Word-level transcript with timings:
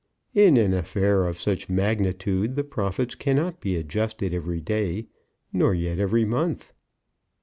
"In 0.33 0.57
an 0.57 0.73
affair 0.73 1.27
of 1.27 1.39
such 1.39 1.69
magnitude 1.69 2.55
the 2.55 2.63
profits 2.63 3.13
cannot 3.13 3.61
be 3.61 3.75
adjusted 3.75 4.33
every 4.33 4.59
day, 4.59 5.05
nor 5.53 5.75
yet 5.75 5.99
every 5.99 6.25
month." 6.25 6.73